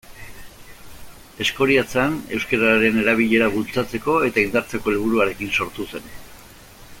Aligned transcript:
Eskoriatzan 1.45 2.15
euskararen 2.37 2.97
erabilera 3.03 3.51
bultzatzeko 3.57 4.17
eta 4.31 4.43
indartzeko 4.47 4.95
helburuarekin 4.95 5.53
sortu 5.59 5.87
zen. 5.93 6.11